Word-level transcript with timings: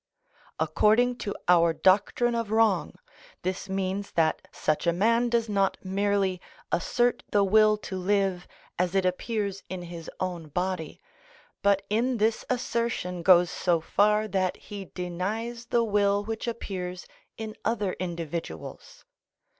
According 0.59 1.17
to 1.17 1.35
our 1.47 1.73
doctrine 1.73 2.33
of 2.33 2.49
wrong, 2.49 2.95
this 3.43 3.69
means 3.69 4.09
that 4.13 4.41
such 4.51 4.87
a 4.87 4.93
man 4.93 5.29
does 5.29 5.47
not 5.47 5.77
merely 5.85 6.41
assert 6.71 7.21
the 7.29 7.43
will 7.43 7.77
to 7.85 7.99
live 7.99 8.47
as 8.79 8.95
it 8.95 9.05
appears 9.05 9.61
in 9.69 9.83
his 9.83 10.09
own 10.19 10.47
body, 10.47 10.99
but 11.61 11.83
in 11.87 12.17
this 12.17 12.43
assertion 12.49 13.21
goes 13.21 13.51
so 13.51 13.79
far 13.79 14.27
that 14.27 14.57
he 14.57 14.85
denies 14.85 15.67
the 15.67 15.83
will 15.83 16.23
which 16.25 16.47
appears 16.47 17.05
in 17.37 17.55
other 17.63 17.93
individuals. 17.99 19.05